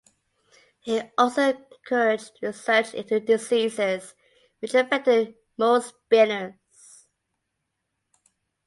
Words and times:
He 0.79 0.99
also 1.15 1.43
encouraged 1.71 2.39
research 2.41 2.95
into 2.95 3.19
diseases 3.19 4.15
which 4.59 4.73
affected 4.73 5.35
mule 5.59 5.79
spinners. 5.79 7.05